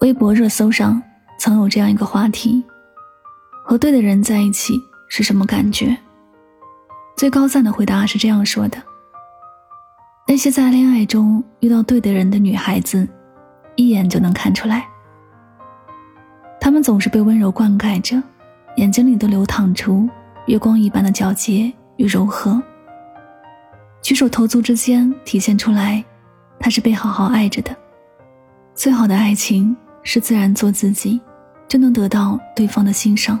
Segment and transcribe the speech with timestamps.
[0.00, 1.00] 微博热搜上
[1.38, 2.64] 曾有这样一个话题：
[3.62, 5.94] 和对的人在一起是什么感觉？
[7.18, 8.82] 最高赞的回答是这样说的：
[10.26, 13.06] 那些在恋爱中遇到对的人的女孩子，
[13.76, 14.88] 一眼就能看出来，
[16.58, 18.22] 她们总是被温柔灌溉着，
[18.76, 20.08] 眼睛里都流淌出
[20.46, 22.60] 月光一般的皎洁与柔和，
[24.00, 26.02] 举手投足之间体现出来，
[26.58, 27.76] 她是被好好爱着的。
[28.74, 29.76] 最好的爱情。
[30.02, 31.20] 是自然做自己，
[31.68, 33.38] 就能得到对方的欣赏，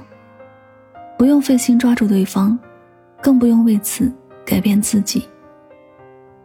[1.18, 2.58] 不用费心抓住对方，
[3.20, 4.12] 更不用为此
[4.44, 5.28] 改变自己。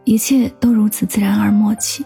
[0.04, 2.04] 一切都如此自然而默契。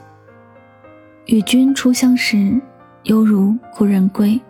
[1.26, 2.60] 与君初相识，
[3.04, 4.40] 犹如故人归。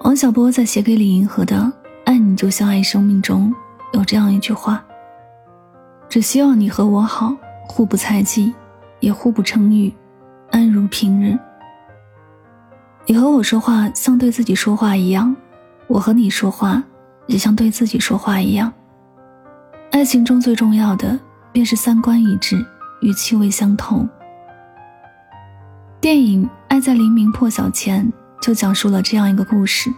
[0.00, 1.56] 王小波在写给李银河的
[2.04, 3.54] 《爱你就像爱生命》中
[3.92, 4.82] 有这样一句话
[6.08, 7.36] ：“只希望你和我好，
[7.68, 8.54] 互不猜忌，
[9.00, 9.92] 也互不称誉，
[10.50, 11.38] 安如平日。”
[13.10, 15.34] 你和我说话像对自己说话一样，
[15.88, 16.80] 我和你说话
[17.26, 18.72] 也像对自己说话一样。
[19.90, 21.18] 爱情中最重要的
[21.50, 22.64] 便是三观一致
[23.00, 24.08] 与气味相同。
[26.00, 28.06] 电影《爱在黎明破晓前》
[28.40, 29.92] 就讲述了这样一个故事：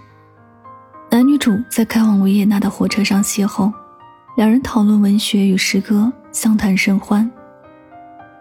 [1.10, 3.70] 男女主在开往维也纳的火车上邂逅，
[4.38, 7.30] 两人讨论文学与诗歌，相谈甚欢。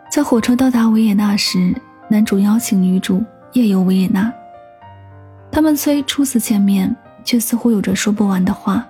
[0.09, 1.75] 在火车到达维也纳时，
[2.07, 3.21] 男主邀请女主
[3.51, 4.31] 夜游维也纳。
[5.51, 8.87] 他们虽初次见面，却似乎有着说不完的话，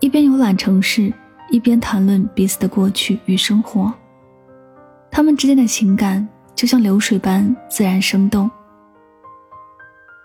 [0.00, 1.12] 一边游览城市，
[1.50, 3.92] 一边谈论彼此的过去与生活。
[5.10, 8.50] 他们之间的情感就像流水般自然生动。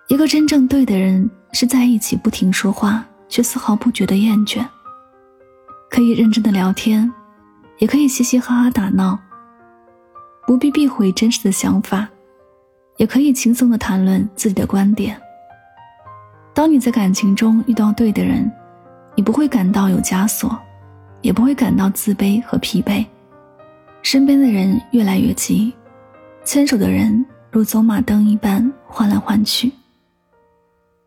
[0.07, 4.63] 一个真正对的人，是在一起不停说话，却丝毫不觉得厌倦。
[5.89, 7.11] 可以认真的聊天，
[7.79, 9.17] 也可以嘻嘻哈哈打闹，
[10.45, 12.07] 不必避讳真实的想法，
[12.97, 15.19] 也可以轻松的谈论自己的观点。
[16.53, 18.51] 当你在感情中遇到对的人，
[19.15, 20.59] 你不会感到有枷锁，
[21.21, 23.05] 也不会感到自卑和疲惫。
[24.01, 25.73] 身边的人越来越急，
[26.43, 29.71] 牵手的人如走马灯一般换来换去。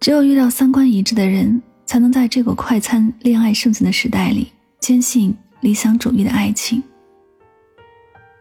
[0.01, 6.83] 只有遇到三观一致的人，才能在这个快餐恋爱盛行的时代里，坚信理想主义的爱情。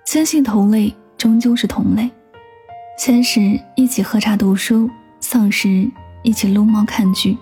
[0.06, 2.10] 坚信同类终究是同类，
[2.98, 5.90] 相识一起喝茶读书，丧时。
[6.24, 7.38] 一起撸猫看剧，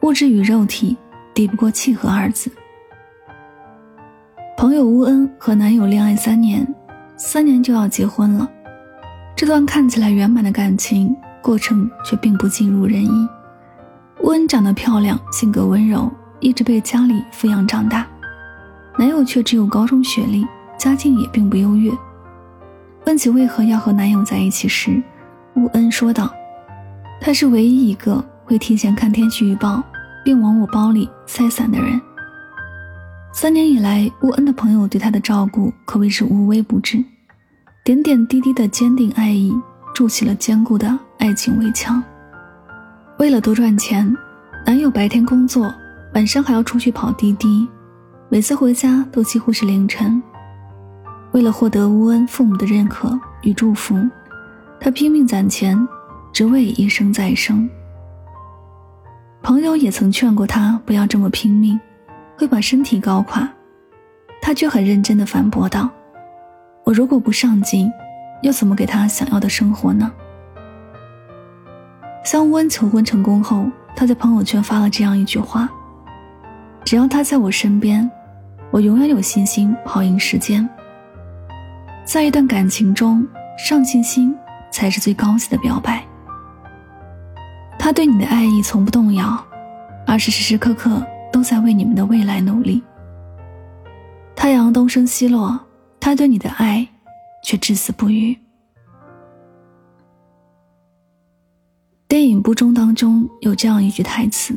[0.00, 0.96] 物质与肉体
[1.34, 2.50] 抵不过契合二字。
[4.56, 6.66] 朋友乌恩和男友恋爱三年，
[7.16, 8.50] 三年就要结婚了。
[9.36, 13.28] 这段看起来圆满的感情过程却并不尽如人意。
[14.22, 16.10] 乌恩长得漂亮，性格温柔，
[16.40, 18.06] 一直被家里抚养长大。
[18.98, 20.46] 男友却只有高中学历，
[20.78, 21.92] 家境也并不优越。
[23.04, 25.02] 问起为何要和男友在一起时，
[25.56, 26.32] 乌恩说道。
[27.20, 29.82] 他是唯一一个会提前看天气预报，
[30.24, 32.00] 并往我包里塞伞的人。
[33.32, 37.02] 三年以来，乌恩的朋友对他的照顾可谓是无微不至，
[37.84, 39.52] 点点滴滴的坚定爱意
[39.94, 42.02] 筑起了坚固的爱情围墙。
[43.18, 44.16] 为了多赚钱，
[44.64, 45.74] 男友白天工作，
[46.14, 47.66] 晚上还要出去跑滴滴，
[48.28, 50.22] 每次回家都几乎是凌晨。
[51.32, 53.94] 为了获得乌恩父母的认可与祝福，
[54.80, 55.76] 他拼命攒钱。
[56.36, 57.66] 只为一生再生。
[59.42, 61.80] 朋友也曾劝过他不要这么拼命，
[62.36, 63.50] 会把身体搞垮。
[64.42, 65.88] 他却很认真的反驳道
[66.84, 67.90] ：“我如果不上进，
[68.42, 70.12] 又怎么给他想要的生活呢？”
[72.22, 73.64] 向温求婚成功后，
[73.96, 75.66] 他在朋友圈发了这样一句话
[76.84, 78.10] ：“只要他在我身边，
[78.70, 80.68] 我永远有信心跑赢时间。”
[82.04, 84.36] 在一段感情中，上进心
[84.70, 86.05] 才是最高级的表白。
[87.86, 89.40] 他对你的爱意从不动摇，
[90.08, 91.00] 而是时时刻刻
[91.32, 92.82] 都在为你们的未来努力。
[94.34, 95.56] 太阳东升西落，
[96.00, 96.84] 他对你的爱
[97.44, 98.36] 却至死不渝。
[102.08, 104.52] 电影《不忠》当中有这样一句台词：“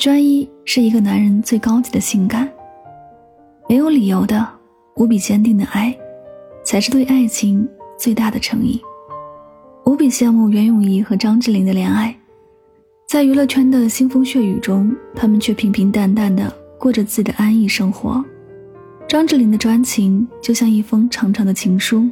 [0.00, 2.50] 专一是一个男人最高级的性感，
[3.68, 4.48] 没有理由的、
[4.96, 5.94] 无比坚定的爱，
[6.64, 7.68] 才是对爱情
[7.98, 8.80] 最大的诚意。”
[10.10, 12.14] 羡慕袁咏仪和张智霖的恋爱，
[13.08, 18.24] 在娱乐圈的腥风血雨中，他们却平平淡淡的过着自己的安逸生活。
[19.06, 22.08] 张智霖的专情就像一封长长的情书，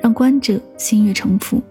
[0.00, 1.62] 让观者心悦诚服。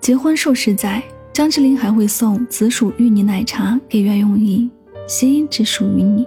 [0.00, 4.70] 结婚数十载，张智霖还会送紫薯芋泥奶茶给袁咏仪，
[5.06, 6.24] 心只属于你。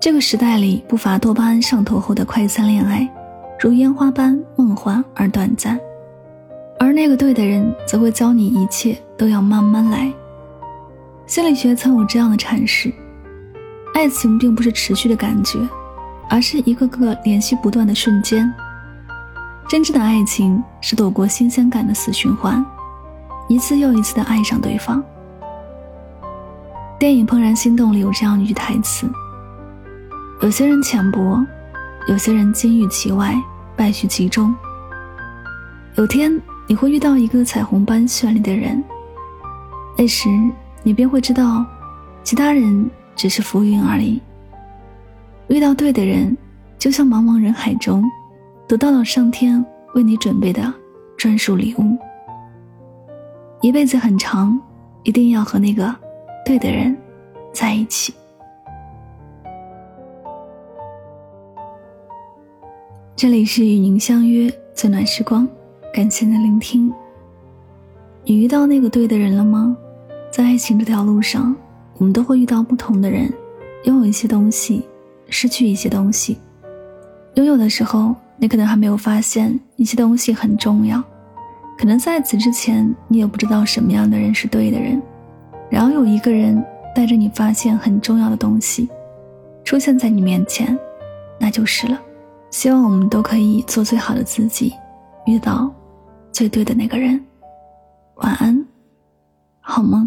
[0.00, 3.08] 这个时代里不乏多巴胺上头后的快餐恋爱，
[3.60, 5.78] 如烟花般梦幻而短暂。
[6.78, 10.12] 而那个对的人，则会教你一切都要慢慢来。
[11.26, 12.92] 心理学曾有这样的阐释：
[13.94, 15.58] 爱情并不是持续的感觉，
[16.28, 18.52] 而是一个个联系不断的瞬间。
[19.68, 22.64] 真正的爱情是躲过新鲜感的死循环，
[23.48, 25.02] 一次又一次的爱上对方。
[26.98, 29.10] 电影《怦然心动》里有这样一句台词：
[30.40, 31.44] 有些人浅薄，
[32.06, 33.34] 有些人金玉其外，
[33.74, 34.54] 败絮其中。
[35.96, 36.38] 有天。
[36.68, 38.82] 你会遇到一个彩虹般绚丽的人，
[39.96, 40.28] 那时
[40.82, 41.64] 你便会知道，
[42.24, 44.20] 其他人只是浮云而已。
[45.46, 46.36] 遇到对的人，
[46.76, 48.04] 就像茫茫人海中，
[48.66, 49.64] 得到了上天
[49.94, 50.74] 为你准备的
[51.16, 51.96] 专属礼物。
[53.60, 54.60] 一辈子很长，
[55.04, 55.94] 一定要和那个
[56.44, 56.96] 对的人
[57.52, 58.12] 在一起。
[63.14, 65.48] 这里是与您相约最暖时光。
[65.96, 66.92] 感谢你的聆听。
[68.22, 69.74] 你遇到那个对的人了吗？
[70.30, 71.56] 在爱情这条路上，
[71.96, 73.32] 我们都会遇到不同的人，
[73.84, 74.86] 拥有一些东西，
[75.30, 76.36] 失去一些东西。
[77.36, 81.02] 拥有的时候，你可能还没有发现一些东西很重要，
[81.78, 85.00] 可能在此之前，你也不知道什么样的人是对的人。
[85.70, 86.62] 然后有一个人
[86.94, 88.86] 带着你发现很重要的东西，
[89.64, 90.78] 出现在你面前，
[91.38, 91.98] 那就是了。
[92.50, 94.74] 希望我们都可以做最好的自己，
[95.24, 95.72] 遇到。
[96.36, 97.18] 最对的那个人，
[98.16, 98.66] 晚安，
[99.58, 100.06] 好梦。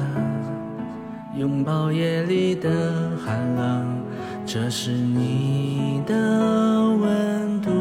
[1.37, 2.69] 拥抱夜里的
[3.23, 4.03] 寒冷，
[4.45, 6.13] 这是你的
[6.99, 7.71] 温度。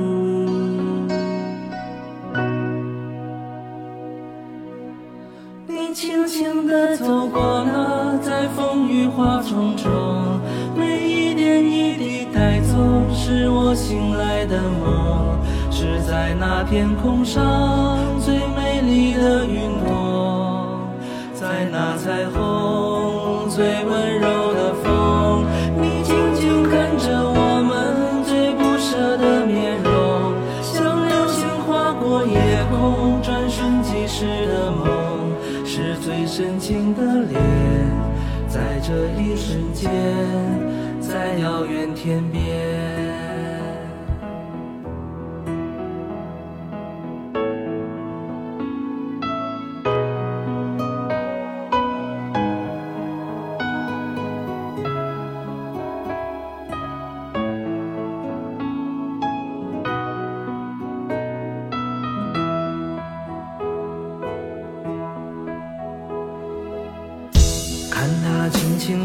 [5.66, 9.90] 你轻轻地走过了，在风雨花丛中，
[10.76, 12.76] 每一点一滴带走，
[13.12, 15.36] 是我醒来的梦，
[15.72, 20.78] 是在那片空上最美丽的云朵，
[21.34, 22.49] 在那彩虹。
[34.10, 35.30] 时的梦，
[35.64, 37.00] 是最深情的
[37.30, 37.40] 脸，
[38.48, 39.88] 在这一瞬间，
[41.00, 42.99] 在遥远天边。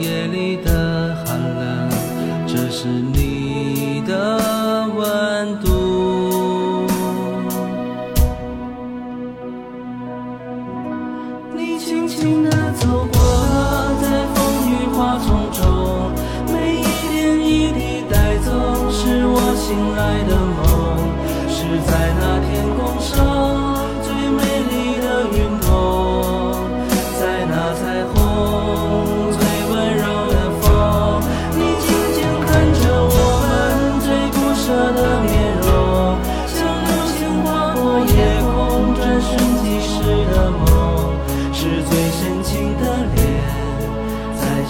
[0.00, 1.90] 夜里的寒冷，
[2.46, 4.38] 这是你的
[4.96, 5.68] 温度。
[11.54, 13.18] 你轻轻地走过，
[14.00, 14.36] 在风
[14.70, 15.60] 雨花丛中，
[16.52, 16.82] 每一
[17.12, 17.80] 点一滴
[18.10, 18.50] 带走，
[18.90, 20.66] 是我醒来的梦，
[21.48, 21.56] 是
[21.86, 22.51] 在那天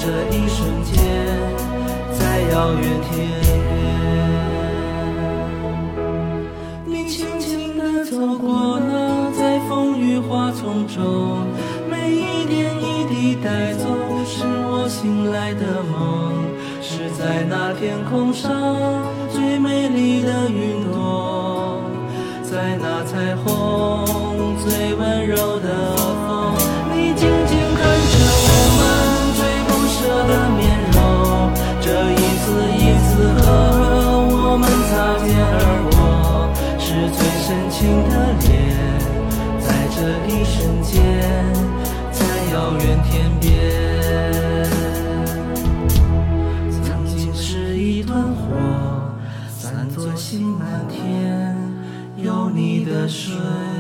[0.05, 0.93] 这一瞬间，
[2.11, 3.47] 在遥远天边。
[6.85, 11.47] 你轻轻地走过了，在风雨花丛中，
[11.89, 13.87] 每一点一滴带走，
[14.27, 16.33] 是我醒来的梦，
[16.81, 18.51] 是在那天空上
[40.03, 41.01] 的一瞬间，
[42.11, 44.69] 在遥远天边。
[46.83, 48.51] 曾经是一团火，
[49.49, 51.57] 散作星满天，
[52.17, 53.72] 有你的瞬。